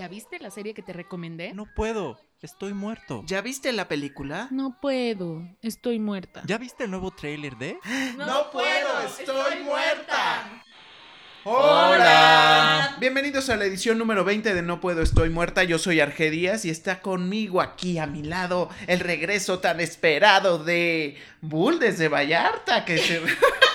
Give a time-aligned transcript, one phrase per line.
[0.00, 1.52] ¿Ya viste la serie que te recomendé?
[1.52, 3.22] No puedo, estoy muerto.
[3.26, 4.48] ¿Ya viste la película?
[4.50, 6.42] No puedo, estoy muerta.
[6.46, 7.78] ¿Ya viste el nuevo tráiler de?
[8.16, 10.64] No puedo, estoy muerta.
[11.44, 12.96] Hola.
[12.98, 15.64] Bienvenidos a la edición número 20 de No Puedo Estoy Muerta.
[15.64, 20.64] Yo soy Arge Díaz y está conmigo aquí a mi lado el regreso tan esperado
[20.64, 22.86] de Bull desde Vallarta.
[22.86, 23.20] Que se...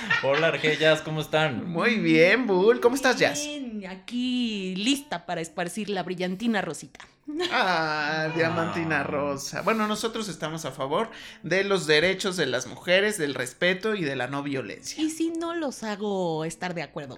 [0.22, 1.70] Hola, Argellas, ¿cómo están?
[1.70, 2.80] Muy bien, Bull.
[2.80, 3.44] ¿Cómo estás, Jazz?
[3.44, 7.00] Bien, aquí lista para esparcir la brillantina rosita.
[7.50, 9.62] Ah, Diamantina Rosa.
[9.62, 11.10] Bueno, nosotros estamos a favor
[11.42, 15.02] de los derechos de las mujeres, del respeto y de la no violencia.
[15.02, 17.16] Y si no los hago estar de acuerdo.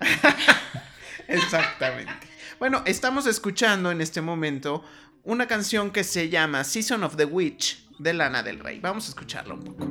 [1.29, 2.13] Exactamente.
[2.59, 4.83] Bueno, estamos escuchando en este momento
[5.25, 8.81] una canción que se llama Season of the Witch de Lana del Rey.
[8.81, 9.85] Vamos a escucharla un poco.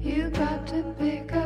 [0.00, 1.45] You got to pick up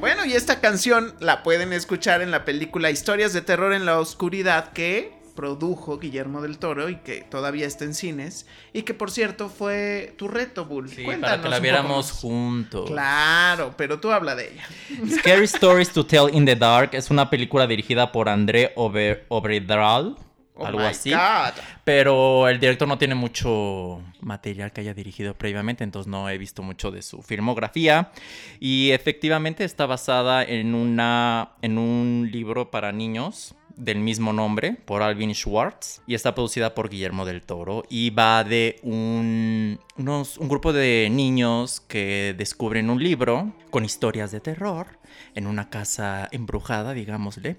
[0.00, 3.98] Bueno, y esta canción la pueden escuchar en la película Historias de Terror en la
[3.98, 9.10] Oscuridad que produjo Guillermo del Toro y que todavía está en cines y que por
[9.10, 10.88] cierto fue tu reto, Bull.
[10.88, 12.90] Sí, Cuéntanos para que la viéramos juntos.
[12.90, 14.66] Claro, pero tú habla de ella.
[15.18, 20.16] Scary Stories to Tell in the Dark es una película dirigida por André Ober Obredral,
[20.56, 21.10] Oh algo así.
[21.10, 21.52] God.
[21.82, 26.62] Pero el director no tiene mucho material que haya dirigido previamente, entonces no he visto
[26.62, 28.12] mucho de su filmografía.
[28.60, 35.02] Y efectivamente está basada en, una, en un libro para niños del mismo nombre por
[35.02, 40.48] Alvin Schwartz y está producida por Guillermo del Toro y va de un, unos, un
[40.48, 44.98] grupo de niños que descubren un libro con historias de terror
[45.34, 47.56] en una casa embrujada, digámosle,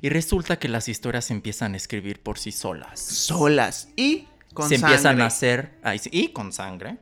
[0.00, 4.68] y resulta que las historias se empiezan a escribir por sí solas Solas y con
[4.68, 5.78] se empiezan a hacer
[6.10, 6.98] y con sangre.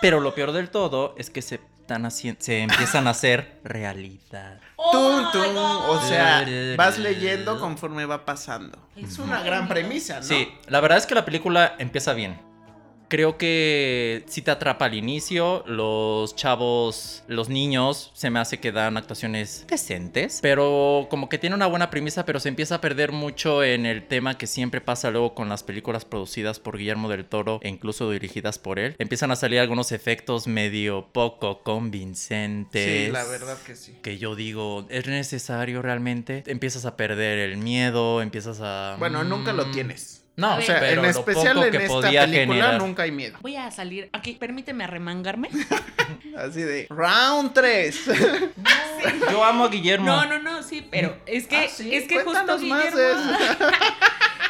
[0.00, 4.58] Pero lo peor del todo es que se, están se empiezan a hacer realidad.
[4.90, 5.56] Tum, tum.
[5.56, 6.46] O sea,
[6.76, 8.78] vas leyendo conforme va pasando.
[8.96, 10.22] Es una gran premisa, ¿no?
[10.22, 12.40] Sí, la verdad es que la película empieza bien.
[13.14, 15.62] Creo que sí te atrapa al inicio.
[15.68, 20.40] Los chavos, los niños, se me hace que dan actuaciones decentes.
[20.42, 24.08] Pero como que tiene una buena premisa, pero se empieza a perder mucho en el
[24.08, 28.10] tema que siempre pasa luego con las películas producidas por Guillermo del Toro e incluso
[28.10, 28.96] dirigidas por él.
[28.98, 33.06] Empiezan a salir algunos efectos medio poco convincentes.
[33.06, 33.96] Sí, la verdad que sí.
[34.02, 36.42] Que yo digo, ¿es necesario realmente?
[36.48, 38.96] Empiezas a perder el miedo, empiezas a...
[38.98, 40.23] Bueno, nunca lo Mm, tienes.
[40.36, 42.78] No, O sea, pero en especial en esta película generar.
[42.78, 43.38] nunca hay miedo.
[43.40, 45.48] Voy a salir aquí, permíteme arremangarme.
[46.36, 48.04] Así de round 3.
[49.30, 50.06] Yo amo a Guillermo.
[50.06, 52.98] No, no, no, sí, pero es que, Ah, sí, es que justo cuéntanos Guillermo.
[52.98, 53.58] eso.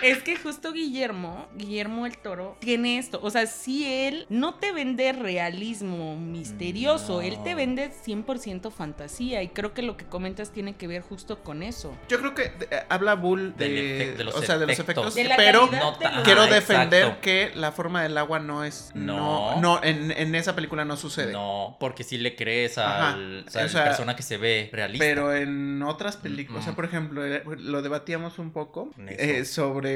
[0.08, 3.18] es que justo Guillermo, Guillermo el Toro, tiene esto.
[3.22, 7.22] O sea, si él no te vende realismo misterioso, No.
[7.22, 9.42] él te vende 100% fantasía.
[9.42, 11.96] Y creo que lo que comentas tiene que ver justo con eso.
[12.08, 15.04] Yo creo que eh, habla Bull de, los o sea, de los efectos.
[15.06, 17.20] efectos, De la pero No quiero Ah, defender exacto.
[17.22, 19.60] que la forma del agua no es no No.
[19.60, 21.32] no, en, en esa película no sucede.
[21.32, 25.04] No, porque si le crees al o sea, o la persona que se ve realista.
[25.04, 29.93] Pero en otras películas, o sea, por ejemplo, eh, lo debatíamos un poco eh, sobre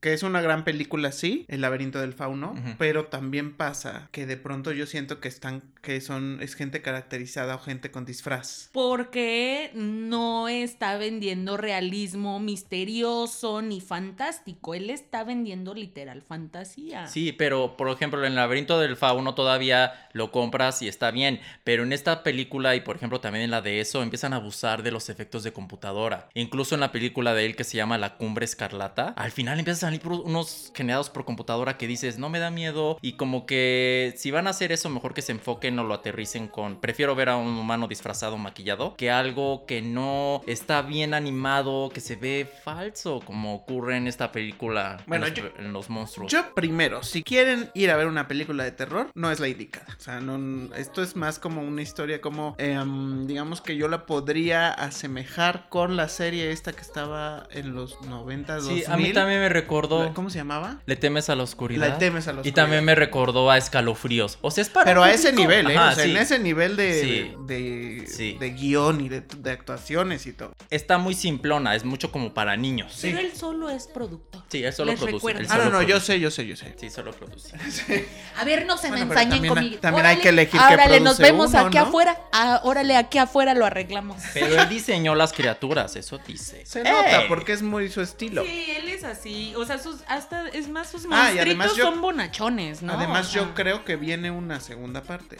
[0.00, 4.36] que es una gran película, sí, El laberinto del fauno, pero también pasa que de
[4.36, 8.70] pronto yo siento que están, que son, es gente caracterizada o gente con disfraz.
[8.72, 14.74] Porque no está vendiendo realismo misterioso ni fantástico.
[14.74, 17.06] Él está vendiendo literal fantasía.
[17.06, 21.40] Sí, pero por ejemplo, en el laberinto del fauno todavía lo compras y está bien.
[21.64, 24.82] Pero en esta película y por ejemplo también en la de eso, empiezan a abusar
[24.82, 26.28] de los efectos de computadora.
[26.34, 29.88] Incluso en la película de él que se llama La Cumbre Escarlata, al final empiezan
[29.94, 32.98] a salir unos generados por computadora que dices, no me da miedo.
[33.00, 36.48] Y como que si van a hacer eso, mejor que se enfoquen o lo aterricen
[36.48, 36.80] con.
[36.80, 42.00] Prefiero ver a un humano disfrazado, maquillado, que algo que no está bien animado, que
[42.00, 44.96] se ve falso, como ocurre en esta película.
[45.00, 46.30] en Bueno, los- yo- en los monstruos.
[46.32, 49.86] Yo primero, si quieren ir a ver una película de terror, no es la indicada.
[49.98, 54.06] O sea, no, esto es más como una historia como, em, digamos que yo la
[54.06, 58.84] podría asemejar con la serie esta que estaba en los 90, 2000.
[58.84, 60.12] Sí, a mí También me recordó.
[60.14, 60.80] ¿Cómo se llamaba?
[60.86, 61.88] Le temes a la oscuridad.
[61.88, 62.54] Le temes a la Y oscuridad.
[62.54, 64.38] también me recordó a escalofríos.
[64.42, 64.84] O sea, es para.
[64.84, 65.76] Pero a ese nivel, ¿eh?
[65.76, 66.10] Ajá, o sea, sí.
[66.10, 67.34] en ese nivel de, Sí.
[67.46, 68.36] de, Sí.
[68.38, 70.52] de guion y de, de actuaciones y todo.
[70.70, 72.98] Está muy simplona, es mucho como para niños.
[73.02, 74.42] Pero él solo es productor.
[74.48, 75.30] Sí, él solo Les produce.
[75.32, 76.74] él Ah, no, no, yo sé, yo sé, yo sé.
[76.78, 77.56] Sí, solo produce.
[78.38, 79.78] A ver, no se Bueno, me ensañen conmigo.
[79.78, 81.84] también hay que elegir qué Órale, nos produce vemos uno, aquí ¿no?
[81.84, 82.20] afuera.
[82.32, 84.22] Ah, órale, aquí afuera lo arreglamos.
[84.34, 86.64] Pero él diseñó las criaturas, eso dice.
[86.64, 88.42] Se nota porque es muy su estilo.
[88.44, 89.54] Sí, él es así.
[89.56, 92.92] O sea, sus, hasta, es más, sus Ah, monstruitos son bonachones, ¿no?
[92.94, 95.38] Además, O sea, yo creo que viene una segunda parte.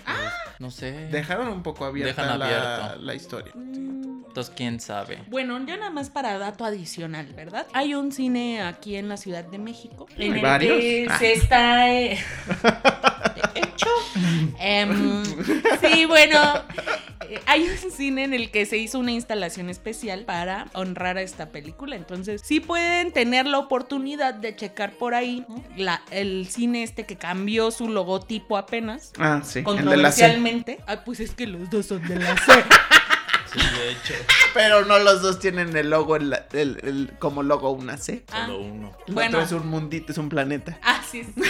[0.58, 0.92] No sé.
[1.10, 3.00] Dejaron un poco abierta la, abierto.
[3.02, 3.52] la historia.
[3.54, 5.22] mm, Entonces, quién sabe.
[5.28, 7.66] Bueno, yo nada más para dato adicional, ¿verdad?
[7.74, 10.06] Hay un cine aquí en la Ciudad de México.
[10.16, 10.78] En ¿Hay el varios?
[10.78, 11.18] que Ah.
[11.18, 11.90] se está.
[11.90, 12.18] eh,
[13.74, 13.86] hecho.
[14.58, 15.24] em,
[15.80, 16.38] sí, bueno.
[17.46, 21.50] Hay un cine en el que se hizo una instalación especial para honrar a esta
[21.50, 21.96] película.
[21.96, 25.62] Entonces, sí pueden tener la oportunidad de checar por ahí ¿no?
[25.76, 29.12] la- el cine este que cambió su logotipo apenas.
[29.18, 29.62] Ah, sí.
[29.62, 30.80] Controversialmente.
[30.86, 32.52] Ah, pues es que los dos son de la C.
[33.52, 34.14] Sí, de hecho.
[34.54, 38.24] Pero no los dos tienen el logo, el, el- el- como logo una C.
[38.32, 38.46] Ah.
[38.46, 38.96] Solo uno.
[39.06, 39.38] El Bueno.
[39.38, 40.78] otro es un mundito, es un planeta.
[40.82, 41.42] Ah, sí, sí.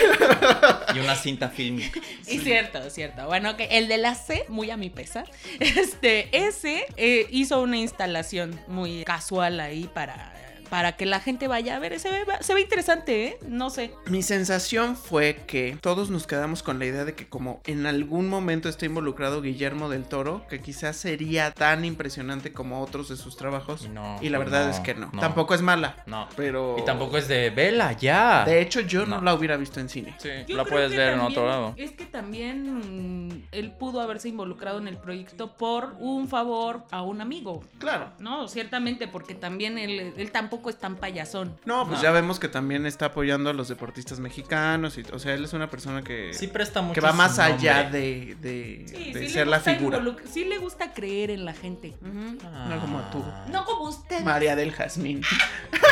[0.94, 2.00] Y una cinta fílmica.
[2.26, 3.26] Y cierto, cierto.
[3.26, 7.76] Bueno, que el de la C, muy a mi pesar, este, ese eh, hizo una
[7.76, 10.31] instalación muy casual ahí para,
[10.72, 12.00] para que la gente vaya a ver.
[12.00, 13.38] Se ve, se ve interesante, ¿eh?
[13.46, 13.92] No sé.
[14.06, 18.30] Mi sensación fue que todos nos quedamos con la idea de que como en algún
[18.30, 23.36] momento está involucrado Guillermo del Toro, que quizás sería tan impresionante como otros de sus
[23.36, 23.84] trabajos.
[23.84, 25.10] Y no, y la verdad no, es que no.
[25.12, 25.20] no.
[25.20, 26.02] Tampoco es mala.
[26.06, 26.26] No.
[26.36, 26.76] Pero...
[26.78, 28.46] Y tampoco es de vela, ya.
[28.46, 29.24] De hecho, yo no, No.
[29.24, 30.14] la hubiera visto en cine.
[30.20, 31.74] Sí, Yo la puedes ver en otro lado.
[31.76, 37.20] Es que también él pudo haberse involucrado en el proyecto por un favor a un
[37.20, 37.62] amigo.
[37.78, 38.08] Claro.
[38.18, 41.56] No, ciertamente, porque también él, él tampoco es tan payasón.
[41.64, 42.02] No, pues No.
[42.02, 44.98] ya vemos que también está apoyando a los deportistas mexicanos.
[44.98, 47.84] Y, o sea, él es una persona que, Sí presta mucho que va más allá
[47.90, 50.02] de, de- Sí, de sí ser la figura.
[50.30, 51.94] Sí le gusta creer en la gente.
[52.00, 52.38] Ujú.
[52.68, 53.22] No como tú.
[53.26, 53.46] Ah.
[53.50, 54.22] No como usted.
[54.22, 55.22] María del Jazmín.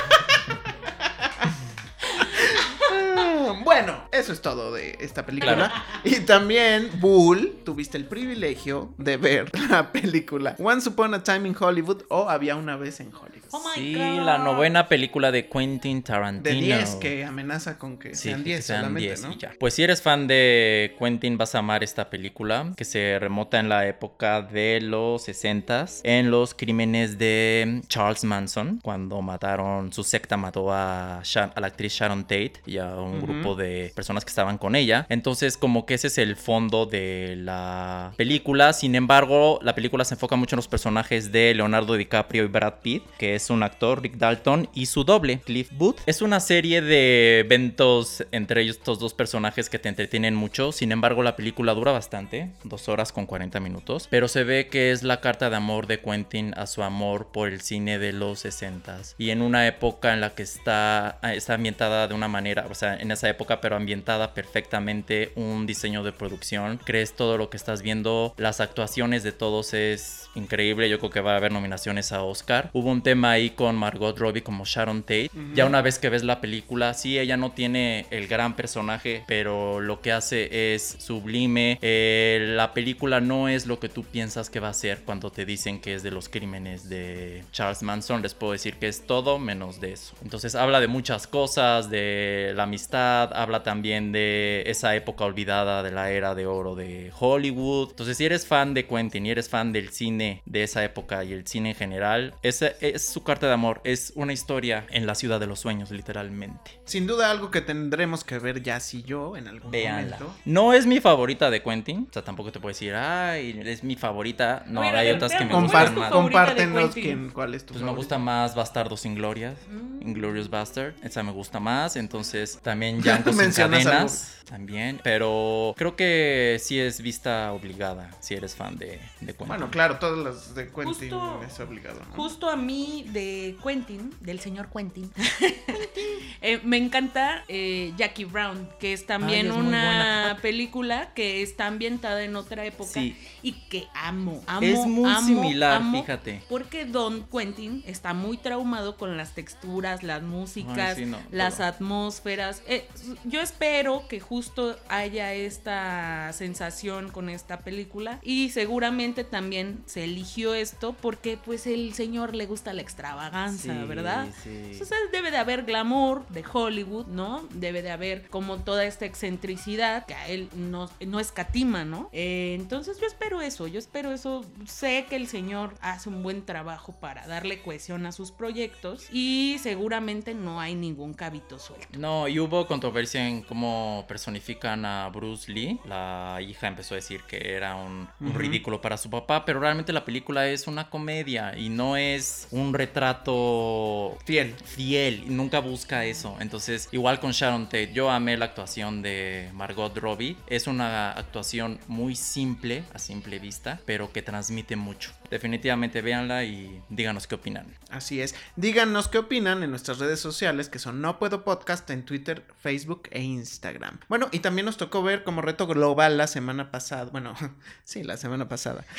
[3.64, 5.55] Bueno, eso es todo de esta película.
[5.55, 5.73] Claro.
[6.05, 11.56] Y también, Bull, tuviste el privilegio de ver la película Once Upon a Time in
[11.58, 13.41] Hollywood o Había una vez en Hollywood.
[13.52, 14.25] Oh Sí, God.
[14.25, 16.55] la novena película de Quentin Tarantino.
[16.55, 19.32] De 10 que amenaza con que Sí, sean que 10 sean solamente, 10 ¿no?
[19.32, 19.52] y ya.
[19.58, 23.69] Pues si eres fan de Quentin vas a amar esta película que se remota en
[23.69, 30.37] la época de los 60 en los crímenes de Charles Manson cuando mataron su secta
[30.37, 34.31] mató a, Sha- a la actriz Sharon Tate y a un grupo de personas que
[34.31, 35.07] estaban con ella.
[35.09, 38.73] Entonces como que ese es el fondo de la película.
[38.73, 42.75] Sin embargo, la película se enfoca mucho en los personajes de Leonardo DiCaprio y Brad
[42.83, 45.97] Pitt, que es un actor, Rick Dalton, y su doble, Cliff Booth.
[46.07, 50.73] Es una serie de eventos entre ellos estos dos personajes que te entretienen mucho.
[50.73, 54.91] Sin embargo, la película dura bastante, dos horas con 40 minutos, pero se ve que
[54.93, 58.45] es la carta de amor de Quentin a su amor por el cine de los
[58.45, 59.15] 60s.
[59.19, 62.97] Y en una época en la que está, está ambientada de una manera, o sea,
[62.97, 67.82] en esa época, pero ambientada perfectamente, un diseño de producción, crees todo lo que estás
[67.82, 72.23] viendo, las actuaciones de todos es increíble, yo creo que va a haber nominaciones a
[72.23, 72.71] Oscar.
[72.73, 75.31] Hubo un tema ahí con Margot Robbie como Sharon Tate.
[75.55, 79.81] Ya una vez que ves la película, sí, ella no tiene el gran personaje, pero
[79.81, 81.79] lo que hace es sublime.
[81.83, 85.44] Eh, la película no es lo que tú piensas que va a ser cuando te
[85.44, 88.23] dicen que es de los crímenes de Charles Manson.
[88.23, 90.15] Les puedo decir que es todo menos de eso.
[90.23, 95.91] Entonces habla de muchas cosas, de la amistad, habla también de esa época olvidada de
[95.91, 97.91] la era de oro de Hollywood.
[97.91, 101.33] Entonces si eres fan de Quentin y eres fan del cine de esa época y
[101.33, 103.81] el cine en general, esa es su carta de amor.
[103.85, 106.71] Es una historia en la ciudad de los sueños, literalmente.
[106.85, 110.19] Sin duda algo que tendremos que ver ya si yo en algún Véanla.
[110.19, 110.37] momento.
[110.45, 112.07] No es mi favorita de Quentin.
[112.11, 114.65] O sea, tampoco te puedo decir, ay, es mi favorita.
[114.67, 116.11] No, hay otras que me gustan ¿cuál es tu más.
[116.11, 117.97] compártenos quién, cuál es tu Pues me favorita.
[117.97, 120.03] gusta más Bastardo sin Gloria, Mm.
[120.09, 126.81] Inglorious Bastard, esa me gusta más, entonces también Django cadenas, también, pero creo que sí
[126.81, 129.47] es vista obligada si eres fan de, de Quentin.
[129.47, 132.14] Bueno, claro, todas las de Quentin Justo- es obligado, ¿no?
[132.17, 135.09] Justo a mí de Quentin, del señor Quentin,
[136.43, 141.43] eh, me encanta eh, Jackie Brown, que es también Ay, es muy una película que
[141.43, 143.17] está ambientada en otra época Sí.
[143.43, 146.43] y que amo, amo, es muy amo, similar, amo, fíjate.
[146.49, 151.61] Porque Don Quentin está muy traumado con las texturas, las músicas, Ay, sí, no, las
[151.61, 152.62] atmósferas.
[152.67, 152.87] Eh,
[153.25, 160.54] yo espero que justo haya esta sensación con esta película y seguramente también se eligió
[160.54, 164.28] esto porque pues el señor le gusta la extravaganza, Sí, ¿verdad?
[164.42, 164.78] sí.
[164.80, 167.47] O sea, debe de haber glamour de Hollywood, ¿no?
[167.54, 172.09] Debe de haber como toda esta excentricidad que a él no, no escatima, ¿no?
[172.12, 174.45] Eh, entonces yo espero eso, yo espero eso.
[174.66, 179.57] Sé que el señor hace un buen trabajo para darle cohesión a sus proyectos y
[179.62, 181.99] seguramente no hay ningún cabito suelto.
[181.99, 185.79] No, y hubo controversia en cómo personifican a Bruce Lee.
[185.85, 190.07] La hija empezó a decir que era un, ridículo para su papá, pero realmente la
[190.07, 194.55] película es una comedia y no es un retrato Fiel.
[194.65, 195.25] fiel.
[195.37, 196.39] Nunca busca eso.
[196.41, 200.39] Entonces, igual con Sharon Tate, yo amé la actuación de Margot Robbie.
[200.47, 205.13] Es una actuación muy simple, a simple vista, pero que transmite mucho.
[205.31, 207.77] Definitivamente véanla y díganos qué opinan.
[207.89, 208.35] Así es.
[208.57, 213.09] Díganos qué opinan en nuestras redes sociales, que son No Puedo Podcast en Twitter, Facebook
[213.13, 214.01] e Instagram.
[214.09, 217.05] Bueno, y también nos tocó ver como reto global la semana pasada.
[217.13, 217.35] Bueno,
[217.85, 218.85] sí, la semana pasada.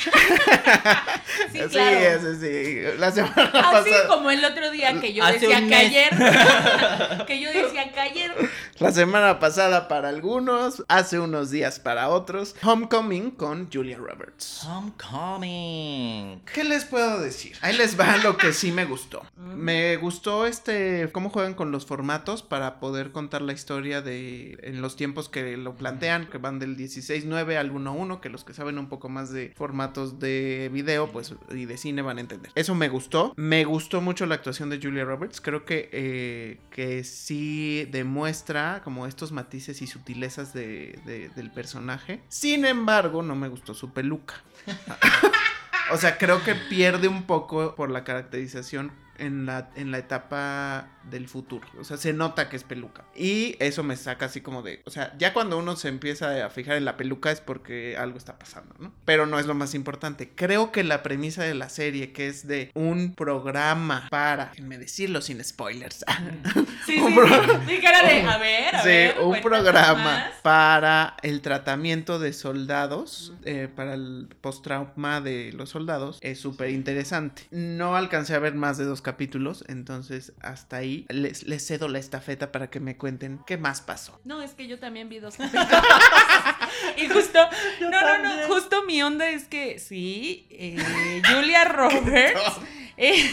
[1.52, 2.22] Sí, claro.
[2.22, 4.08] sí, sí, La semana Así pasada.
[4.08, 6.10] como el otro día que yo Hace decía que ayer,
[7.28, 8.32] que yo decía que ayer
[8.80, 12.56] La semana pasada para algunos, hace unos días para otros.
[12.64, 14.64] Homecoming con Julia Roberts.
[14.66, 16.21] Homecoming.
[16.54, 17.56] ¿Qué les puedo decir?
[17.62, 19.24] Ahí les va lo que sí me gustó.
[19.38, 24.82] Me gustó este cómo juegan con los formatos para poder contar la historia de en
[24.82, 28.78] los tiempos que lo plantean, que van del 16:9 al 1:1, que los que saben
[28.78, 32.51] un poco más de formatos de video, pues y de cine van a entender.
[32.56, 33.34] Eso me gustó.
[33.38, 35.42] Me gustó mucho la actuación de Julia Roberts.
[35.42, 42.22] Creo que eh, que sí demuestra como estos matices y sutilezas de- de- del personaje.
[42.30, 44.36] Sin embargo, no me gustó su peluca.
[45.90, 50.88] O sea, creo que pierde un poco por la caracterización en la, en la etapa
[51.10, 51.68] del futuro.
[51.80, 53.06] O sea, se nota que es peluca.
[53.15, 54.82] Y eso me saca así como de...
[54.86, 58.18] O sea, ya cuando uno se empieza a fijar en la peluca es porque algo
[58.18, 58.94] está pasando, ¿no?
[59.06, 60.32] Pero no es lo más importante.
[60.36, 64.48] Creo que la premisa de la serie, que es de un programa para...
[64.51, 66.06] Déjenme decirlo sin spoilers.
[66.86, 67.27] Sí, Un sí, pro-
[67.68, 67.77] sí.
[67.77, 67.88] De,
[68.27, 69.20] a ver, a Sí, ver.
[69.22, 70.32] un programa más.
[70.41, 77.44] para el tratamiento de soldados, eh, para el post-trauma de los soldados, es súper interesante.
[77.51, 82.00] No alcancé a ver más de dos capítulos, entonces hasta ahí les, les cedo la
[82.00, 84.20] estafeta para que me cuenten qué más pasó.
[84.24, 85.67] No, es que yo también vi dos capítulos.
[86.98, 87.39] y justo,
[87.81, 92.41] no, no, no, justo mi onda es que sí, eh, Julia Roberts.
[92.98, 93.29] eh,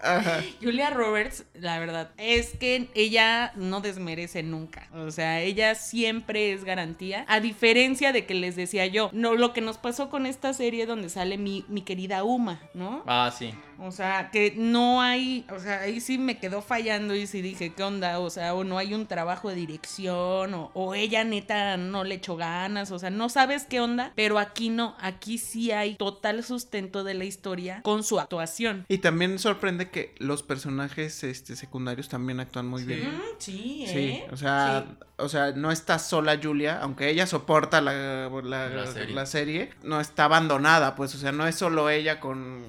[0.00, 0.42] Ajá.
[0.62, 4.88] Julia Roberts, la verdad, es que ella no desmerece nunca.
[4.94, 7.24] O sea, ella siempre es garantía.
[7.28, 10.86] A diferencia de que les decía yo, no, lo que nos pasó con esta serie
[10.86, 13.02] donde sale mi, mi querida Uma, ¿no?
[13.06, 13.52] Ah, sí.
[13.80, 17.72] O sea, que no hay, o sea, ahí sí me quedó fallando y sí dije,
[17.72, 18.18] ¿qué onda?
[18.18, 22.16] O sea, o no hay un trabajo de dirección, o, o ella neta no le
[22.16, 26.42] echó ganas, o sea, no sabes qué onda, pero aquí no, aquí sí hay total
[26.42, 28.84] sustento de la historia con su actuación.
[28.88, 33.08] Y también sorprende que los personajes este, secundarios también actúan muy bien.
[33.16, 34.26] Mm, sí, Sí, ¿eh?
[34.30, 34.96] o sea, Sí.
[35.18, 39.14] o sea, no está sola Julia, aunque ella soporta la, la- La serie.
[39.14, 42.64] la serie, no está abandonada, pues, o sea, no es solo ella con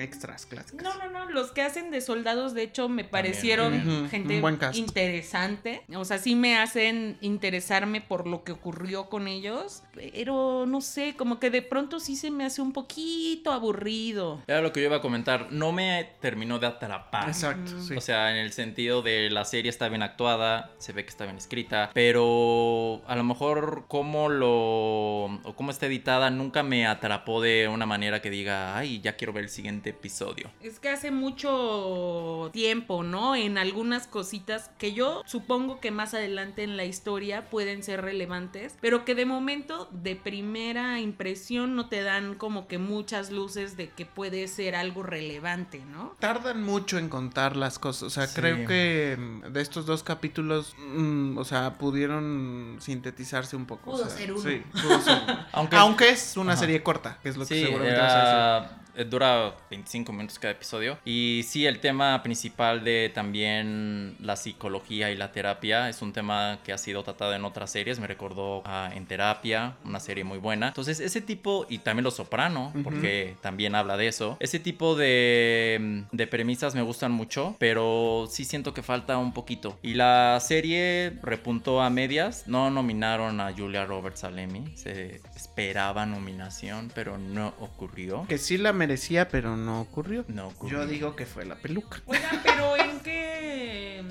[0.00, 0.82] extras clásicas.
[0.82, 4.56] No, no, no, los que hacen de soldados, de hecho, me parecieron gente un buen
[4.56, 4.76] cast.
[4.78, 5.82] interesante.
[5.94, 11.14] O sea, sí me hacen interesarme por lo que ocurrió con ellos, pero no sé,
[11.16, 14.42] como que de pronto sí se me hace un poquito aburrido.
[14.46, 15.48] Era lo que yo iba a comentar.
[15.52, 17.28] No me terminó de atrapar.
[17.28, 17.82] Exacto, Mm.
[17.82, 17.94] sí.
[17.94, 21.24] O sea, en el sentido de la serie está bien actuada, se ve que está
[21.24, 27.40] bien escrita, pero a lo mejor cómo lo o cómo está editada nunca me atrapó
[27.40, 30.50] de una manera que diga, ay, ya quiero ver el siguiente episodio.
[30.62, 33.34] Es que hace mucho tiempo, ¿no?
[33.36, 38.76] En algunas cositas que yo supongo que más adelante en la historia pueden ser relevantes,
[38.80, 43.88] pero que de momento, de primera impresión, no te dan como que muchas luces de
[43.90, 46.16] que puede ser algo relevante, ¿no?
[46.18, 48.40] Tardan mucho en contar las cosas, o sea, Sí.
[48.40, 53.90] creo que mm, de estos dos capítulos, mm, o sea, pudieron sintetizarse un poco.
[53.90, 54.42] o Pudo sea, ser uno.
[54.42, 55.38] Sí, pudo ser uno.
[55.52, 56.60] Aunque, Aunque es una Ajá.
[56.60, 58.76] serie corta, que es lo que sí, seguramente vas a decir.
[58.96, 60.98] Eh, dura 25 minutos cada episodio.
[61.04, 66.58] Y sí, el tema principal de también la psicología y la terapia es un tema
[66.64, 67.98] que ha sido tratado en otras series.
[68.00, 70.68] Me recordó a En Terapia, una serie muy buena.
[70.68, 72.82] Entonces, ese tipo, y también Los Soprano, Ujú.
[72.82, 74.36] porque también habla de eso.
[74.40, 79.78] Ese tipo de, de premisas me gustan mucho, pero sí siento que falta un poquito.
[79.82, 82.44] Y la serie repuntó a medias.
[82.46, 84.64] No nominaron a Julia Roberts al Emmy.
[84.76, 88.24] Se esperaba nominación, pero no ocurrió.
[88.28, 90.24] Que sí la merecía, pero no ocurrió.
[90.28, 90.78] No ocurrió.
[90.80, 92.00] Yo digo que fue la peluca.
[92.06, 94.02] Oigan, pero ¿en qué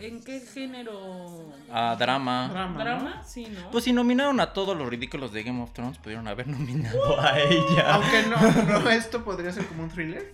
[0.00, 1.52] ¿En qué género?
[1.70, 2.48] Ah, drama.
[2.50, 2.80] Drama, ¿no?
[2.84, 3.22] ¿Drama?
[3.26, 3.70] Sí, ¿no?
[3.70, 7.38] Pues si nominaron a todos los ridículos de Game of Thrones, pudieron haber nominado a
[7.38, 7.94] ella.
[7.94, 10.32] Aunque no, no, esto podría ser como un thriller.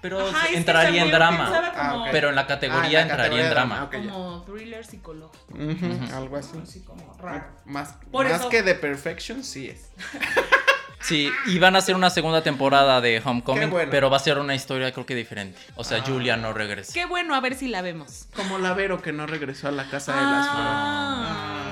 [0.00, 1.50] Pero Ajá, entraría en drama.
[1.76, 2.06] Ah.
[2.10, 3.90] Pero en la Ah, categoría en la entraría en categoría drama.
[3.90, 5.46] como thriller psicológico.
[6.14, 6.58] Algo así.
[6.62, 7.46] Así como raro.
[7.66, 9.92] Más, Por más eso- que The Perfection, sí es.
[11.04, 13.90] Sí, y van a hacer una segunda temporada de Homecoming, Qué bueno.
[13.90, 15.58] pero va a ser una historia creo que diferente.
[15.76, 16.04] O sea, Ah.
[16.06, 16.92] Julia no regresa.
[16.94, 18.26] Qué bueno, a ver si la vemos.
[18.34, 20.70] Como la Vero que no regresó a la casa de las flores.
[20.72, 21.63] Ah.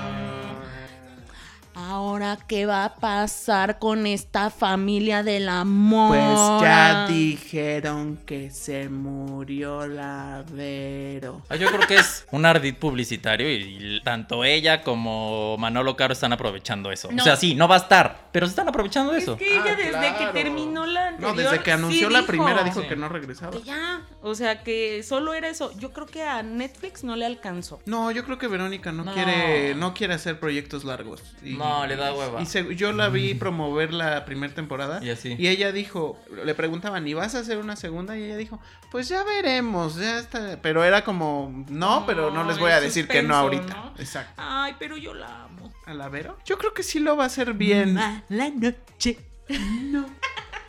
[1.75, 6.09] Ahora, ¿qué va a pasar con esta familia del amor?
[6.09, 11.41] Pues ya dijeron que se murió la Vero.
[11.49, 16.13] Ah, Yo creo que es un ardid publicitario y, y tanto ella como Manolo Caro
[16.13, 17.09] están aprovechando eso.
[17.11, 17.21] No.
[17.21, 19.37] O sea, sí, no va a estar, pero se están aprovechando de Es eso.
[19.37, 20.17] que ella Ah, desde claro.
[20.19, 22.87] que terminó la No, desde que anunció sí la dijo primera dijo Sí.
[22.87, 23.51] que no regresaba.
[23.51, 25.71] que ya, o sea que solo era eso.
[25.77, 27.79] Yo creo que a Netflix no le alcanzó.
[27.85, 29.13] No, yo creo que Verónica no, No.
[29.13, 31.21] quiere no quiere hacer proyectos largos.
[31.43, 32.41] Y- No, le da hueva.
[32.41, 35.35] Y se- yo la vi promover la primera temporada Y así.
[35.37, 38.17] y ella dijo, le preguntaban, ¿y vas a hacer una segunda?
[38.17, 38.59] Y ella dijo,
[38.91, 40.59] pues ya veremos, ya está.
[40.61, 43.73] Pero era como, no, No, pero no les voy a decir que no ahorita.
[43.73, 43.93] ¿no?
[43.99, 44.33] Exacto.
[44.37, 45.71] Ay, pero yo la amo.
[45.85, 46.37] ¿A la Vero?
[46.45, 47.97] Yo creo que sí lo va a hacer bien.
[47.97, 49.17] A la noche.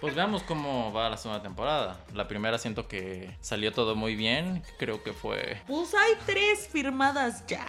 [0.04, 1.98] Pues veamos cómo va la segunda temporada.
[2.12, 4.62] La primera siento que salió todo muy bien.
[4.78, 5.62] Creo que fue.
[5.66, 7.66] Pues hay tres firmadas ya.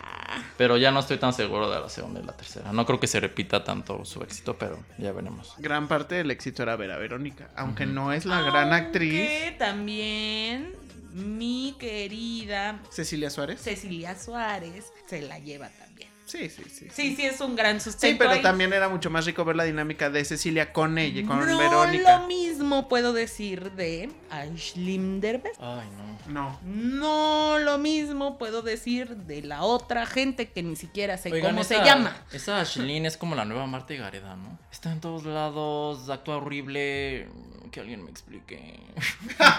[0.58, 2.74] Pero ya no estoy tan seguro de la segunda y la tercera.
[2.74, 5.54] No creo que se repita tanto su éxito, pero ya veremos.
[5.60, 9.14] Gran parte del éxito era ver a Verónica, aunque no es la gran actriz.
[9.14, 10.76] Que también
[11.14, 13.62] mi querida Cecilia Suárez.
[13.62, 15.85] Cecilia Suárez se la lleva también.
[16.26, 16.88] Sí, sí, sí.
[16.92, 18.14] Sí, sí, es un gran sustento.
[18.14, 18.42] Sí, pero ahí.
[18.42, 22.20] también era mucho más rico ver la dinámica de Cecilia con ella, con no Verónica.
[22.20, 25.54] lo mismo puedo decir de Aisling Derbez.
[25.60, 26.16] Ay, no.
[26.28, 26.60] No.
[26.64, 31.64] No lo mismo puedo decir de la otra gente que ni siquiera sé Oigan, cómo
[31.64, 32.18] se esa- llama.
[32.32, 34.58] Esa Ashlyn es como la nueva Marta y Gareda, ¿no?
[34.72, 37.28] Está en todos lados, actúa horrible.
[37.72, 38.80] Que alguien me explique.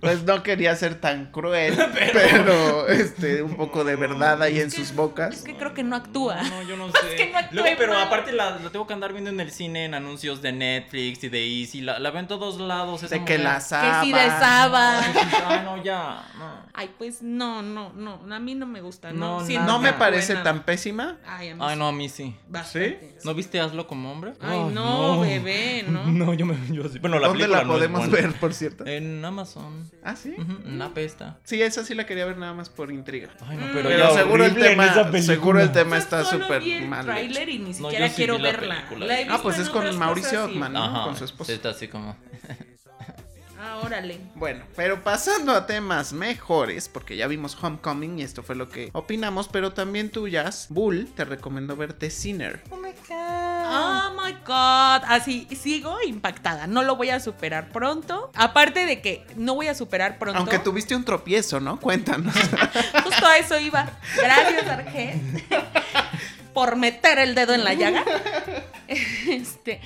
[0.00, 1.76] Pues no quería ser tan cruel,
[2.12, 5.34] pero, este, un poco de verdad ahí en Es que- sus bocas.
[5.34, 6.42] Es que creo que no actúa.
[6.42, 7.16] No, yo no sé.
[7.16, 8.06] que no actúe Luego, pero mal.
[8.08, 11.28] aparte la, la tengo que andar viendo en el cine, en anuncios de Netflix y
[11.28, 11.80] de Easy.
[11.80, 13.02] La, la veo en todos lados.
[13.02, 14.02] esa De que la Que saba.
[14.04, 14.98] si de Saba.
[15.00, 16.24] Ay, sí, no, ya.
[16.38, 16.62] No.
[16.74, 18.20] Ay, pues no, no, no.
[18.34, 19.12] A mí no me gusta.
[19.12, 20.42] No, No, No me parece buena.
[20.44, 21.16] tan pésima.
[21.26, 21.78] Ay, a mí Ay, sí.
[21.78, 22.36] no, a mí sí.
[22.48, 23.16] Bastante.
[23.24, 24.32] ¿No viste Hazlo como hombre?
[24.40, 26.04] Ay, no, bebé, ¿no?
[26.06, 26.56] No, yo me.
[26.74, 26.98] Yo sí.
[27.02, 28.28] Bueno, la ¿Dónde la no podemos buena.
[28.28, 28.86] ver, por cierto?
[28.86, 29.90] En Amazon.
[30.02, 30.34] Ah, sí.
[30.38, 31.38] Ujú, Una pesta.
[31.44, 33.28] Sí, esa sí la quería ver nada más por intriga.
[33.46, 33.70] Ay, no, Mm.
[33.74, 37.06] pero, Pero seguro el tema, seguro el tema está súper vi el mal.
[37.48, 38.84] y ni siquiera quiero verla.
[38.98, 40.84] La Ah, pues es con Mauricio Ockman, ¿no?
[40.84, 41.04] Ajá.
[41.04, 41.48] Con su esposa.
[41.48, 42.16] Sí, está así como.
[43.64, 44.18] Ah, órale.
[44.34, 48.90] Bueno, pero pasando a temas mejores, porque ya vimos Homecoming y esto fue lo que
[48.92, 52.60] opinamos, pero también tú, Jazz, Bull, te recomiendo ver The Sinner.
[54.44, 55.02] God.
[55.08, 56.66] Así sigo impactada.
[56.66, 58.30] No lo voy a superar pronto.
[58.34, 60.38] Aparte de que no voy a superar pronto.
[60.38, 61.78] Aunque tuviste un tropiezo, ¿no?
[61.80, 62.34] Cuéntanos.
[63.04, 63.90] Justo a eso iba.
[64.16, 65.16] Gracias, Arget.
[66.52, 68.04] por meter el dedo en la llaga.
[69.26, 69.80] Este,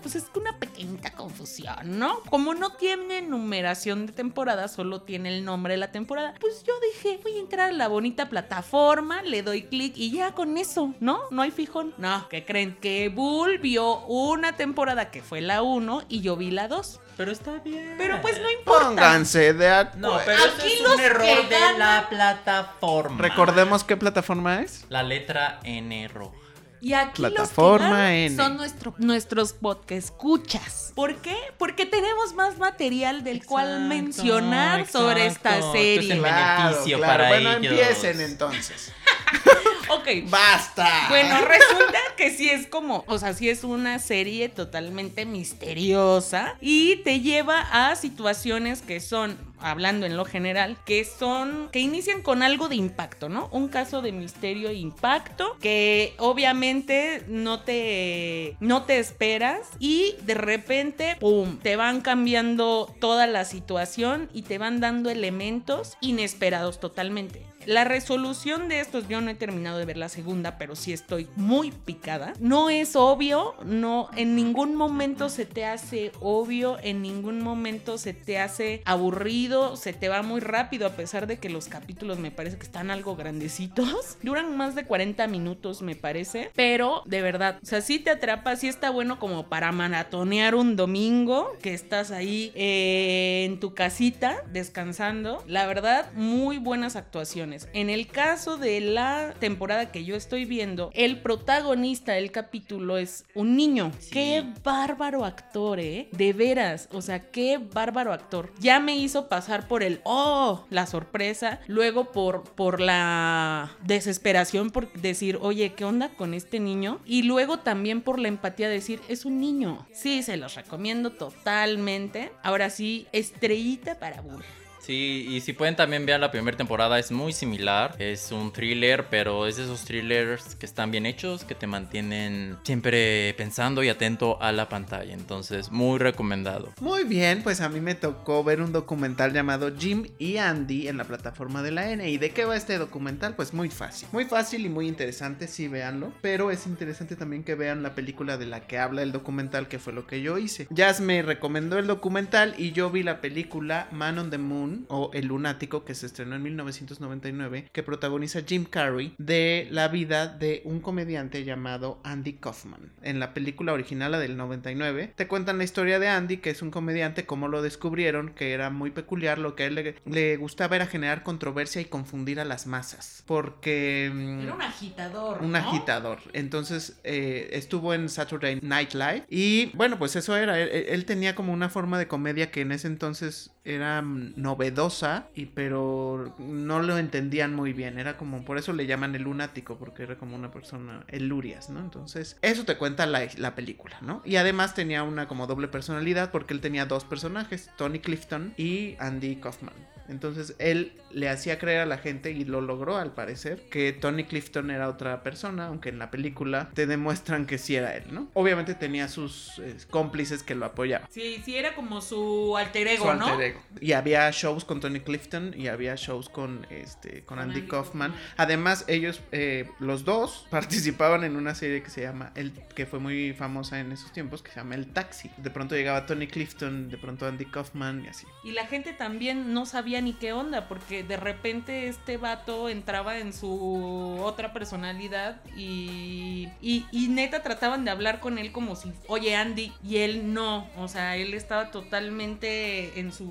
[0.00, 2.20] pues es una pequeñita confusión, ¿no?
[2.30, 6.72] Como no tiene numeración de temporada, solo tiene el nombre de la temporada, pues yo
[6.92, 10.94] dije, voy a entrar a la bonita plataforma, le doy clic y ya con eso,
[11.00, 11.20] ¿no?
[11.30, 11.94] No hay fijón.
[11.98, 12.76] No, ¿qué creen?
[12.80, 17.00] Que Bull vio una temporada que fue la 1 y yo vi la 2.
[17.16, 17.96] Pero está bien.
[17.98, 18.86] Pero pues no importa.
[18.86, 20.12] Pónganse de acuerdo.
[20.16, 23.18] No, pero Aquí es los un error que de la plataforma.
[23.18, 24.86] Recordemos qué plataforma es.
[24.88, 26.34] La letra N roja.
[26.80, 30.92] Y aquí Plataforma los que son nuestro, nuestros podcast escuchas.
[30.94, 31.36] ¿Por qué?
[31.58, 36.00] Porque tenemos más material del cual Exacto, mencionar sobre esta serie.
[36.00, 37.12] Esto es el beneficio claro.
[37.12, 37.72] para bueno, ellos.
[37.72, 38.92] empiecen entonces.
[39.90, 40.06] Ok.
[40.28, 41.06] ¡Basta!
[41.08, 46.96] Bueno, resulta que sí es como, o sea, sí es una serie totalmente misteriosa y
[46.98, 52.42] te lleva a situaciones que son, hablando en lo general, que son, que inician con
[52.42, 53.48] algo de impacto, ¿no?
[53.52, 60.34] Un caso de misterio e impacto que obviamente no te, no te esperas y de
[60.34, 67.49] repente, ¡pum!, te van cambiando toda la situación y te van dando elementos inesperados totalmente.
[67.66, 71.28] La resolución de estos, yo no he terminado de ver la segunda, pero sí estoy
[71.36, 72.34] muy complicada.
[72.40, 78.12] No es obvio, no, en ningún momento se te hace obvio, en ningún momento se
[78.12, 82.30] te hace aburrido, se te va muy rápido, a pesar de que los capítulos me
[82.30, 84.18] parece que están algo grandecitos.
[84.22, 88.54] Duran más de 40 minutos, me parece, pero de verdad, o sea, sí te atrapa,
[88.56, 94.44] sí está bueno como para maratonear un domingo, que estás ahí eh, en tu casita
[94.52, 95.42] descansando.
[95.46, 97.49] La verdad, muy buenas actuaciones.
[97.72, 103.24] En el caso de la temporada que yo estoy viendo, el protagonista del capítulo es
[103.34, 103.92] un niño.
[104.10, 106.08] Qué bárbaro actor, ¿eh?
[106.12, 108.52] De veras, o sea, qué bárbaro actor.
[108.60, 114.92] Ya me hizo pasar por el, oh, la sorpresa, luego por, por la desesperación por
[114.92, 117.00] decir, oye, ¿qué onda con este niño?
[117.04, 119.86] Y luego también por la empatía de decir, es un niño.
[119.92, 122.32] Sí, se los recomiendo totalmente.
[122.42, 124.59] Ahora sí, estrellita para burro.
[124.92, 127.94] Y si pueden también ver la primera temporada, es muy similar.
[127.98, 132.56] Es un thriller, pero es de esos thrillers que están bien hechos, que te mantienen
[132.64, 135.14] siempre pensando y atento a la pantalla.
[135.14, 136.72] Entonces, muy recomendado.
[136.80, 140.96] Muy bien, pues a mí me tocó ver un documental llamado Jim y Andy en
[140.96, 142.08] la plataforma de la N.
[142.08, 143.36] ¿Y de qué va este documental?
[143.36, 144.08] Pues muy fácil.
[144.12, 146.12] Muy fácil y muy interesante, sí, véanlo.
[146.20, 149.78] Pero es interesante también que vean la película de la que habla el documental, que
[149.78, 150.66] fue lo que yo hice.
[150.70, 155.10] Jazz me recomendó el documental y yo vi la película Man on the Moon o
[155.12, 160.62] El Lunático que se estrenó en 1999 que protagoniza Jim Carrey de la vida de
[160.64, 162.92] un comediante llamado Andy Kaufman.
[163.02, 166.62] En la película original, la del 99, te cuentan la historia de Andy que es
[166.62, 170.36] un comediante, cómo lo descubrieron, que era muy peculiar, lo que a él le, le
[170.36, 174.10] gustaba era generar controversia y confundir a las masas porque...
[174.12, 175.42] mm, Era un agitador.
[175.42, 175.58] un ¿no?
[175.58, 176.18] agitador.
[176.32, 179.24] Entonces eh, estuvo en Saturday Night Live.
[179.28, 180.58] Y bueno, pues eso era.
[180.58, 185.28] Él, él tenía como una forma de comedia que en ese entonces era mm, novedosa,
[185.34, 187.98] y, pero no lo entendían muy bien.
[187.98, 191.70] Era como, por eso le llaman el lunático, porque era como una persona, el Lurias,
[191.70, 191.80] ¿no?
[191.80, 194.20] Entonces, eso te cuenta la, la película, ¿no?
[194.24, 198.96] Y además tenía una como doble personalidad, porque él tenía dos personajes, Tony Clifton y
[198.98, 199.72] Andy Kaufman.
[200.10, 204.24] Entonces él le hacía creer a la gente y lo logró al parecer que Tony
[204.24, 208.28] Clifton era otra persona, aunque en la película te demuestran que sí era él, ¿no?
[208.34, 211.08] Obviamente tenía sus eh, cómplices que lo apoyaban.
[211.10, 213.26] Sí, sí, era como su alter ego, Su ¿no?
[213.26, 213.62] alter ego.
[213.80, 217.68] Y había shows con Tony Clifton y había shows con este con Con Andy Andy
[217.68, 218.10] Kaufman.
[218.12, 218.34] Kaufman.
[218.36, 222.98] Además, ellos, eh, los dos, participaban en una serie que se llama El, que fue
[222.98, 225.30] muy famosa en esos tiempos, que se llama El Taxi.
[225.36, 228.26] De pronto llegaba Tony Clifton, de pronto Andy Kaufman y así.
[228.44, 233.18] Y la gente también no sabía ni qué onda, porque de repente este vato entraba
[233.18, 238.92] en su otra personalidad y, y, y neta trataban de hablar con él como si,
[239.06, 243.30] oye Andy, y él no, o sea, él estaba totalmente en su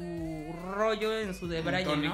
[0.76, 2.14] rollo, en su debraye, ¿no?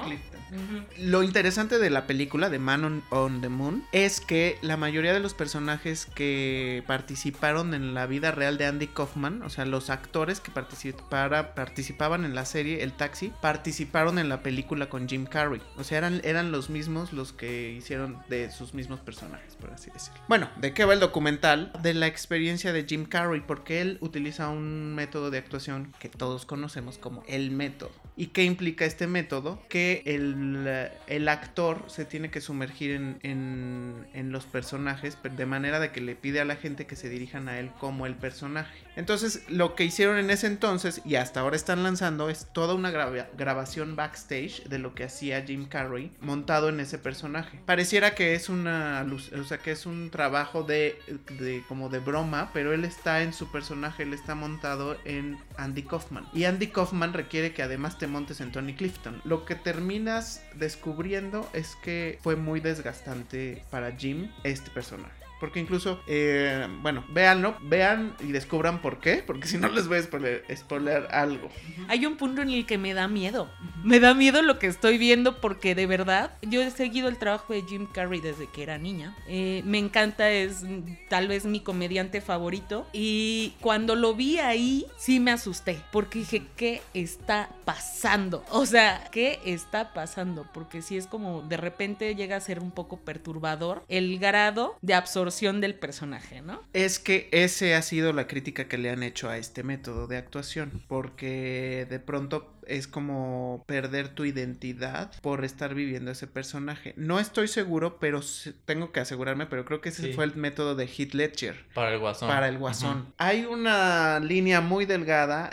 [0.98, 5.12] Lo interesante de la película de Man on, on the Moon es que la mayoría
[5.12, 9.90] de los personajes que participaron en la vida real de Andy Kaufman, o sea, los
[9.90, 15.26] actores que participara- participaban en la serie El Taxi, participaron en la película con Jim
[15.26, 15.60] Carrey.
[15.76, 19.90] O sea, eran, eran los mismos los que hicieron de sus mismos personajes, por así
[19.90, 20.20] decirlo.
[20.28, 21.72] Bueno, ¿de qué va el documental?
[21.82, 26.46] De la experiencia de Jim Carrey, porque él utiliza un método de actuación que todos
[26.46, 27.92] conocemos como el método.
[28.16, 29.62] ¿Y qué implica este método?
[29.68, 35.92] Que el, el actor se tiene que sumergir en, en- los personajes de manera de
[35.92, 38.76] que le pide a la gente que se dirijan a él como el personaje.
[38.96, 42.90] Entonces, lo que hicieron en ese entonces y hasta ahora están lanzando es toda una
[42.90, 47.60] grabación backstage de lo que hacía Jim Carrey montado en ese personaje.
[47.66, 49.06] Pareciera que es una
[49.38, 50.98] o sea, que es un trabajo de,
[51.38, 55.82] de como de broma, pero él está en su personaje, él está montado en Andy
[55.82, 56.26] Kaufman.
[56.32, 59.20] Y Andy Kaufman requiere que además te montes en Tony Clifton.
[59.24, 65.15] Lo que terminas descubriendo es que fue muy desgastante para Jim este personaje.
[65.38, 69.98] Porque incluso, eh, bueno, véanlo, vean y descubran por qué, porque si no les voy
[69.98, 71.50] a spoiler, spoiler algo.
[71.88, 73.50] Hay un punto en el que me da miedo.
[73.84, 77.52] Me da miedo lo que estoy viendo porque de verdad yo he seguido el trabajo
[77.52, 79.16] de Jim Carrey desde que era niña.
[79.28, 80.64] Eh, me encanta, es
[81.08, 82.86] tal vez mi comediante favorito.
[82.92, 88.44] Y cuando lo vi ahí, sí me asusté porque dije, ¿qué está pasando?
[88.50, 90.46] O sea, ¿qué está pasando?
[90.52, 94.94] Porque sí es como de repente llega a ser un poco perturbador el grado de
[94.94, 95.25] absorción
[95.60, 96.62] del personaje, ¿no?
[96.72, 100.16] Es que ese ha sido la crítica que le han hecho a este método de
[100.16, 106.94] actuación, porque de pronto es como perder tu identidad por estar viviendo ese personaje.
[106.96, 108.20] No estoy seguro, pero
[108.64, 110.12] tengo que asegurarme, pero creo que ese Sí.
[110.12, 111.64] fue el método de Heath Ledger.
[111.74, 112.28] Para el guasón.
[112.28, 113.12] Para el guasón.
[113.18, 115.50] Hay una línea muy delgada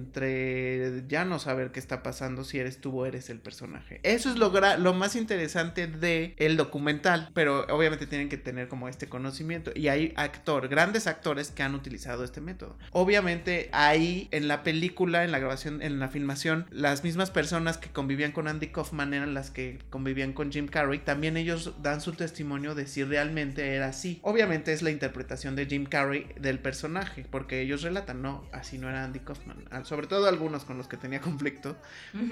[0.00, 4.00] entre ya no saber qué está pasando si eres tú o eres el personaje.
[4.02, 8.88] Eso es lo, lo más interesante de el documental, pero obviamente tienen que tener como
[8.88, 9.70] este conocimiento.
[9.74, 12.76] Y hay actor, grandes actores que han utilizado este método.
[12.92, 17.90] Obviamente ahí en la película, en la grabación, en la filmación, las mismas personas que
[17.90, 20.98] convivían con Andy Kaufman eran las que convivían con Jim Carrey.
[20.98, 24.20] También ellos dan su testimonio de si realmente era así.
[24.22, 28.88] Obviamente es la interpretación de Jim Carrey del personaje, porque ellos relatan, no, así no
[28.88, 29.56] era Andy Kaufman.
[29.84, 31.76] Sobre todo algunos con los que tenía conflicto.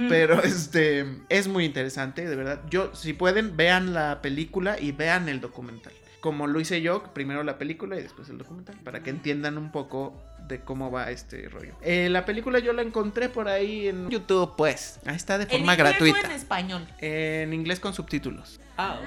[0.08, 2.60] Pero este es muy interesante, de verdad.
[2.70, 5.92] Yo, si pueden, vean la película y vean el documental.
[6.20, 9.70] Como lo hice yo, primero la película y después el documental, para que entiendan un
[9.70, 11.74] poco de cómo va este rollo.
[11.82, 14.98] Eh, la película yo la encontré por ahí en YouTube, pues.
[15.06, 16.26] Ahí está de ¿En forma inglés o gratuita.
[16.26, 16.88] en español?
[17.00, 18.58] En inglés con subtítulos.
[18.78, 18.98] Ah,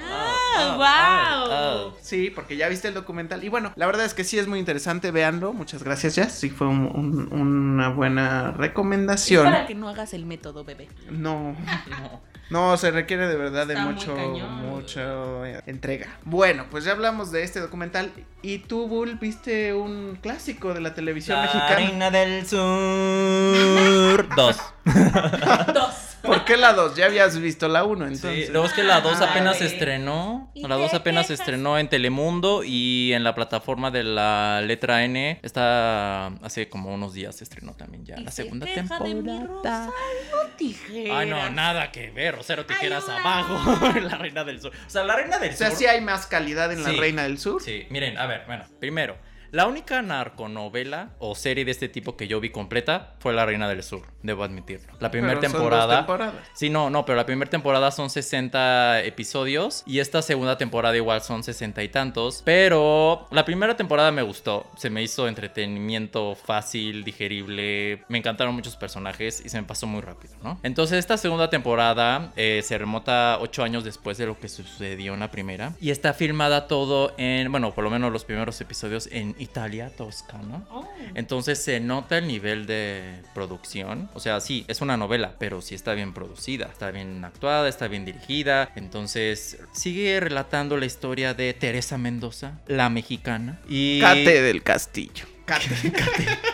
[1.89, 1.93] wow.
[2.01, 3.43] Sí, porque ya viste el documental.
[3.43, 5.53] Y bueno, la verdad es que sí es muy interesante, véanlo.
[5.53, 6.33] Muchas gracias, Jazz.
[6.33, 9.43] Sí, fue un- un- una buena Es recomendación.
[9.45, 10.87] para que no hagas el método, bebé.
[11.09, 11.55] No.
[11.89, 12.30] No.
[12.51, 16.07] No, se requiere de verdad de Está mucho, mucho eh, entrega.
[16.25, 18.11] Bueno, pues ya hablamos de este documental.
[18.41, 21.75] Y tú, Bull, viste un clásico de la televisión La mexicana.
[21.75, 24.27] reina del sur.
[24.35, 24.57] Dos.
[25.73, 26.10] Dos.
[26.21, 26.95] ¿Por qué la 2?
[26.95, 28.45] Ya habías visto la 1, entonces.
[28.47, 30.51] Sí, luego es que la 2 Ah, apenas se estrenó.
[30.53, 34.61] ¿Y La 2 qué apenas se estrenó en Telemundo y en la plataforma de la
[34.61, 35.39] letra N.
[35.41, 39.15] Está hace como unos días se estrenó también ya Y la se segunda queja de
[39.15, 39.85] mi temporada.
[39.87, 41.17] Rosario Tijeras.
[41.17, 42.35] Ay, no, nada que ver.
[42.35, 43.19] Rosero Tijeras Ayuda.
[43.39, 43.99] abajo.
[44.01, 44.71] la reina del sur.
[44.85, 45.77] O sea, la reina del O sea, sur.
[45.79, 46.95] sí hay más calidad en la Sí.
[46.97, 47.61] Reina del Sur.
[47.61, 49.17] Sí, miren, a ver, bueno, primero,
[49.51, 53.67] la única narconovela o serie de este tipo que yo vi completa fue La Reina
[53.67, 54.93] del Sur, debo admitirlo.
[54.99, 56.33] La primera Pero son dos temporada.
[56.53, 61.21] Sí, no, no, pero la primera temporada son 60 episodios y esta segunda temporada igual
[61.21, 62.41] son 60 y tantos.
[62.45, 68.77] Pero la primera temporada me gustó, se me hizo entretenimiento fácil, digerible, me encantaron muchos
[68.77, 70.59] personajes y se me pasó muy rápido, ¿no?
[70.63, 75.19] Entonces esta segunda temporada eh, se remota 8 años después de lo que sucedió en
[75.19, 79.35] la primera y está filmada todo en, bueno, por lo menos los primeros episodios en
[79.41, 80.63] Italia, Toscana.
[80.69, 80.87] Oh.
[81.15, 84.09] Entonces se nota el nivel de producción.
[84.13, 87.87] O sea, sí, es una novela, pero sí está bien producida, está bien actuada, está
[87.87, 88.71] bien dirigida.
[88.75, 93.59] Entonces sigue relatando la historia de Teresa Mendoza, la mexicana.
[93.67, 95.25] Y Cate del Castillo.
[95.45, 96.27] Cate, Cate.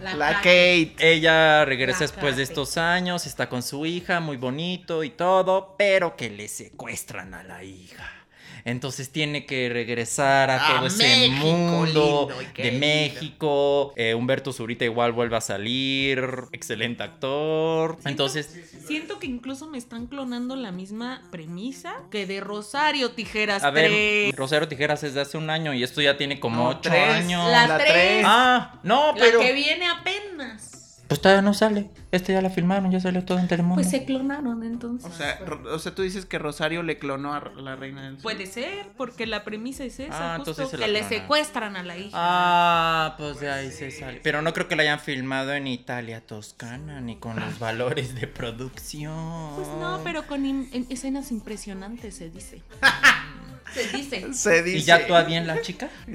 [0.00, 0.94] La Kate.
[0.98, 5.76] ella regresa La después de estos años, está con su hija, muy bonito y todo,
[5.78, 8.23] pero que le secuestran a la hija.
[8.66, 12.72] Entonces tiene que regresar a, A todo ese México, mundo de.
[12.72, 13.92] México.
[13.96, 16.24] Eh, Humberto Zurita igual vuelve a salir.
[16.52, 17.98] Excelente actor.
[18.06, 18.48] Entonces,
[18.86, 23.90] Siento que incluso me están clonando la misma premisa que de Rosario Tijeras a ver,
[23.90, 24.36] 3.
[24.36, 27.08] Rosario Tijeras es de hace un año y esto ya tiene como No, ocho tres.
[27.14, 27.50] años.
[27.50, 27.92] La La tres.
[27.92, 28.24] tres.
[28.26, 29.40] Ah, no, La pero.
[29.40, 30.73] que viene apenas.
[31.08, 31.90] Pues todavía no sale.
[32.12, 33.76] Este ya la filmaron, ya salió todo en Telemundo.
[33.76, 35.10] Pues se clonaron entonces.
[35.10, 35.38] O sea,
[35.72, 38.22] o sea, tú dices que Rosario le clonó a la Reina del Sur.
[38.22, 41.76] Puede ser, porque la premisa es esa, Ah, justo entonces se la que le secuestran
[41.76, 42.10] a la hija.
[42.14, 44.20] Ah, pues de ahí se sale.
[44.22, 48.26] Pero no creo que la hayan filmado en Italia Toscana, ni con los valores de
[48.26, 49.52] producción.
[49.56, 52.62] Pues no, pero con en- escenas impresionantes se dice.
[53.74, 54.32] se dice.
[54.32, 54.78] Se dice.
[54.78, 55.90] ¿Y ya actúa bien la chica?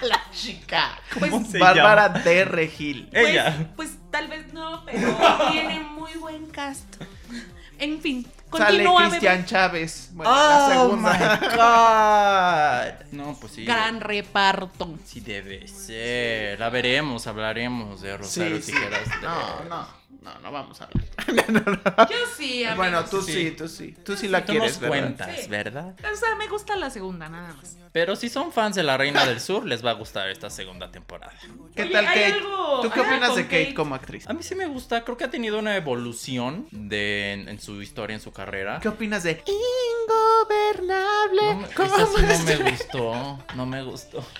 [0.08, 0.98] la chica.
[1.18, 3.08] Pues, se Bárbara de Regil.
[3.10, 3.70] pues, Ella.
[3.76, 5.16] pues tal vez no, pero
[5.52, 6.96] tiene muy buen cast.
[7.78, 9.46] En fin, Sale continúa, Cristian.
[9.46, 10.10] Chávez.
[10.12, 11.38] Bueno, la segunda.
[11.40, 13.12] my God.
[13.12, 13.64] No, pues sí.
[13.64, 14.98] Gran reparto.
[15.04, 16.58] Sí debe ser.
[16.60, 18.72] La veremos, hablaremos de Rosario Sí, sí.
[18.72, 19.08] Tijeras.
[19.08, 19.88] de- No, no,
[20.22, 21.06] no, no vamos a hablar.
[22.10, 22.76] Yo sí, amigos.
[22.76, 23.32] Bueno, tú sí.
[23.32, 23.50] Sí.
[23.52, 23.94] tú sí.
[24.04, 24.88] Tú sí la Tú quieres, ¿verdad?
[24.98, 25.48] cuentas, Sí.
[25.48, 25.94] ¿verdad?
[26.12, 27.76] O sea, me gusta la segunda, nada más.
[27.92, 30.90] Pero si son fans de La Reina del Sur, les va a gustar esta segunda
[30.92, 31.32] temporada.
[31.74, 32.32] ¿Qué Oye, tal Kate?
[32.34, 33.74] algo- ¿Tú qué opinas de Kate, Kate.
[33.74, 34.28] como actriz?
[34.28, 37.82] A mí sí me gusta, creo que ha tenido una evolución de, en, en su
[37.82, 38.78] historia, en su carrera.
[38.80, 39.42] ¿Qué opinas de
[40.04, 41.42] Ingobernable?
[41.42, 44.24] No, me- ¿Cómo esa sí no me gustó, no me gustó.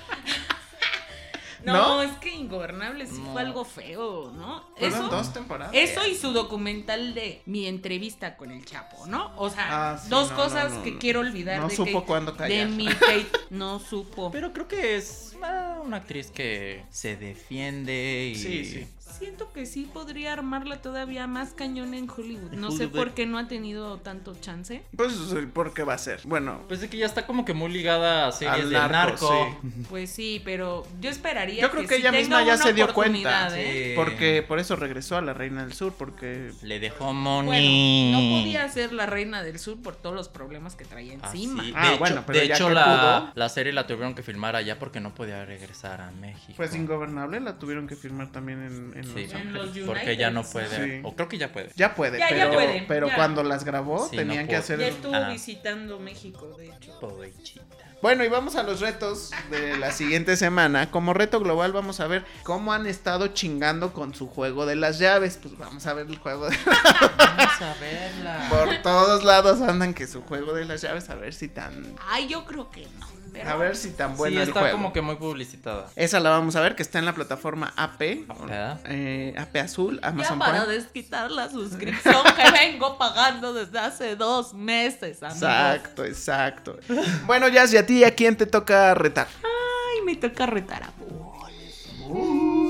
[1.65, 2.03] No, ¿No?
[2.03, 3.33] es que Ingobernable sí No.
[3.33, 4.65] fue algo feo, ¿no?
[4.77, 5.73] Fueron Eso, dos temporadas.
[5.75, 9.33] eso y su documental de mi entrevista con el Chapo, ¿no?
[9.37, 10.99] O sea, Ah, sí, dos no, cosas no, no, que no.
[10.99, 14.31] quiero olvidar No de supo cuándo De mi Kate, no supo.
[14.31, 15.37] Pero creo que es
[15.85, 18.37] una actriz que se defiende y...
[18.37, 18.87] Sí, sí.
[19.21, 22.53] Siento que sí podría armarla todavía más cañón en Hollywood.
[22.53, 24.83] No sé por qué no ha tenido tanto chance.
[24.97, 25.13] Pues,
[25.53, 26.21] ¿por qué va a ser?
[26.25, 29.31] Bueno, Pues es que ya está como que muy ligada a series Al de narco,
[29.33, 29.59] narco.
[29.63, 29.85] sí.
[29.89, 33.49] Pues sí, pero yo esperaría Yo creo que sí ella misma ya se dio cuenta,
[33.61, 33.91] ¿eh?
[33.91, 33.93] Sí.
[33.97, 36.51] porque por eso regresó a la Reina del Sur, porque...
[36.63, 38.13] Le dejó Bueno, money.
[38.13, 41.63] no podía ser la reina del sur por todos los problemas que traía Ah, encima.
[41.63, 41.73] sí.
[41.77, 43.33] Ah, de hecho, bueno, pero de ya hecho que la, pudo.
[43.35, 46.55] la serie la tuvieron que filmar allá porque no podía regresar a México.
[46.57, 50.99] Pues ingobernable la tuvieron que firmar también en, en Sí, En porque ya no puede.
[51.01, 51.01] sí.
[51.05, 51.71] O creo que ya puede.
[51.77, 53.15] Ya puede, Ya, ya pero, puede, pero ya.
[53.17, 54.79] cuando las grabó Sí, tenían no que hacer...
[54.81, 55.29] Ya estuvo Ah.
[55.31, 56.99] visitando México, de hecho.
[57.01, 57.65] Pobrecita.
[58.03, 60.91] Bueno, y vamos a los retos de la siguiente semana.
[60.91, 64.99] Como reto global vamos a ver cómo han estado chingando con su juego de las
[64.99, 65.39] llaves.
[65.43, 66.57] Pues vamos a ver el juego de...
[66.65, 68.47] Vamos a verla.
[68.51, 71.95] Por todos lados andan que su juego de las llaves, a ver si tan...
[72.09, 73.07] Ay, yo creo que no.
[73.33, 74.77] Pero- A ver si tan sí, bueno el está juego.
[74.77, 75.87] como que muy publicitada.
[75.97, 78.25] Esa la vamos a ver, que está en la plataforma AP.
[78.41, 78.81] ¿Verdad?
[78.87, 80.75] eh, AP Azul, Ya Amazon para Prime.
[80.75, 85.43] desquitar la suscripción que vengo pagando desde hace dos meses, amigos.
[85.43, 86.79] Exacto, exacto.
[87.27, 89.27] Bueno, Jazz, ¿y a ti a quién te toca retar?
[89.43, 91.21] Ay, me toca retar a Bull.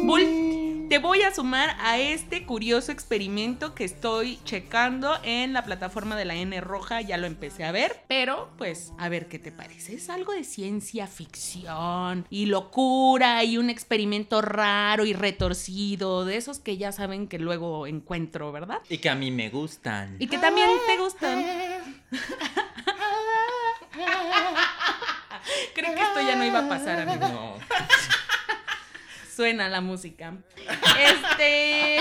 [0.06, 0.22] Bull,
[0.90, 6.24] te voy a sumar a este curioso experimento que estoy checando en la plataforma de
[6.24, 7.00] la N Roja.
[7.00, 9.94] Ya lo empecé a ver, pero pues a ver qué te parece.
[9.94, 16.58] Es algo de ciencia ficción y locura y un experimento raro y retorcido, de esos
[16.58, 18.78] que ya saben que luego encuentro, ¿verdad?
[18.88, 20.16] Y que a mí me gustan.
[20.18, 21.44] Y que también te gustan.
[25.72, 27.28] Creo que esto ya no iba a pasar, amigo.
[27.28, 27.54] No.
[29.34, 30.34] Suena la música.
[30.98, 31.98] Este.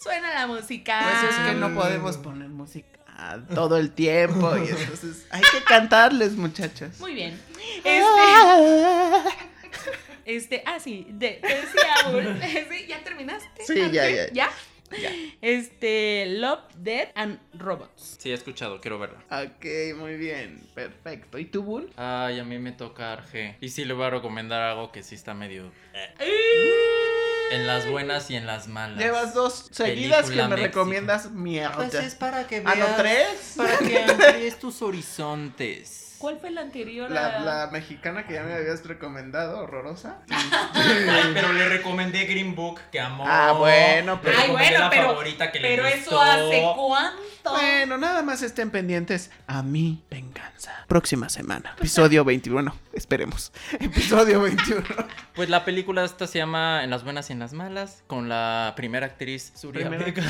[0.00, 1.00] Suena la música.
[1.02, 2.98] Pues es que no podemos poner música
[3.54, 7.00] todo el tiempo y entonces hay que cantarles, muchachas.
[7.00, 7.40] Muy bien.
[7.84, 8.02] Este.
[10.24, 10.62] Este.
[10.66, 11.06] Ah, sí.
[11.10, 12.66] De, te decía.
[12.70, 13.64] Sí, ¿Ya terminaste?
[13.66, 14.32] Sí, ya, ya.
[14.32, 14.50] ¿Ya?
[15.40, 16.26] Este.
[16.26, 18.16] Love, Dead and Robots.
[18.18, 19.22] Sí, he escuchado, quiero verla.
[19.30, 21.38] Ok, muy bien, perfecto.
[21.38, 21.90] ¿Y tú, Bull?
[21.96, 23.56] Ay, a mí me toca Arge.
[23.60, 25.70] Y sí le voy a recomendar algo que sí está medio.
[27.50, 28.98] En las buenas y en las malas.
[28.98, 30.66] Llevas dos seguidas que Película me México.
[30.80, 31.76] recomiendas mierda.
[31.76, 32.90] Pues es para que Ah, veas.
[32.90, 33.54] ¿no tres?
[33.56, 33.98] Para que
[34.32, 36.04] amplíes tus horizontes.
[36.18, 37.08] ¿Cuál fue la anterior?
[37.12, 40.16] La, a- la mexicana que ya me habías recomendado, horrorosa.
[40.74, 43.24] Ay, pero le recomendé Green Book, que amó.
[43.26, 45.06] Ah, bueno, Le pero- Ay, bueno, la pero.
[45.10, 45.98] favorita que le pero gustó.
[46.00, 47.22] eso hace cuánto.
[47.50, 50.84] Bueno, nada más estén pendientes a mi venganza.
[50.88, 51.74] Próxima semana.
[51.78, 52.74] Episodio 21.
[52.92, 53.52] Esperemos.
[53.80, 54.82] Episodio 21.
[55.34, 58.72] Pues la película esta se llama En las buenas y en las malas, con la
[58.76, 60.22] primera actriz Surya Primera- Vega.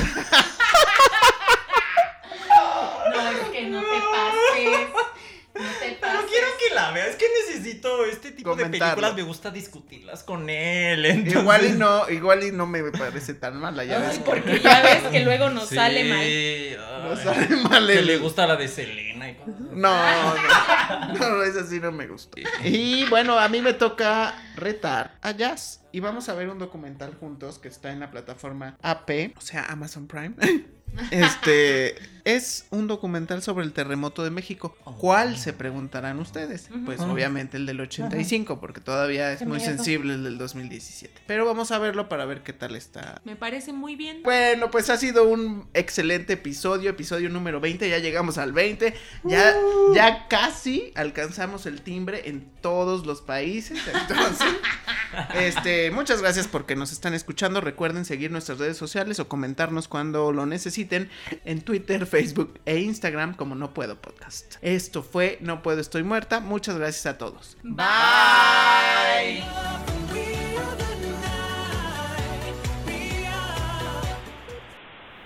[3.11, 4.89] No, es que no te pases.
[5.55, 6.29] No te Pero pases.
[6.29, 7.15] quiero que la veas, es
[8.11, 11.05] este tipo de películas, me gusta discutirlas con él.
[11.05, 14.19] entonces- Igual y no, igual y no me parece tan mala, ya ves.
[14.19, 16.19] Porque ya ves que luego nos Sí, sale mal.
[16.19, 19.69] ay, No sale mal Que el- le gusta la de Selena y cosas así.
[19.73, 20.33] No,
[21.13, 22.37] no, no, esa sí no me gustó.
[22.63, 25.81] Y bueno, a mí me toca retar a Jazz.
[25.91, 29.65] Y vamos a ver un documental juntos que está en la plataforma AP, o sea,
[29.65, 30.35] Amazon Prime.
[31.11, 34.75] Este es un documental sobre el terremoto de México.
[34.99, 36.69] ¿Cuál se preguntarán ustedes?
[36.85, 37.11] Pues Ujú.
[37.13, 41.21] obviamente el del 85, porque todavía es muy sensible el del 2017.
[41.25, 44.21] Pero vamos a verlo para ver qué tal está Me parece muy bien.
[44.23, 49.55] bueno, pues ha sido un excelente episodio, episodio número 20, ya llegamos al 20, ya,
[49.95, 54.47] ya casi alcanzamos el timbre en todos los países, entonces,
[55.35, 60.31] este, muchas gracias porque nos están escuchando, recuerden seguir nuestras redes sociales o comentarnos cuando
[60.31, 60.78] lo necesiten
[61.45, 64.55] en Twitter, Facebook e Instagram como No Puedo Podcast.
[64.61, 67.57] Esto fue No Puedo Estoy Muerta, muchas gracias a todos.
[67.63, 69.43] Bye.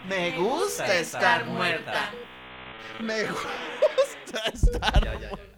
[0.07, 2.11] Me gusta estar muerta.
[2.99, 5.52] Me gusta estar ya.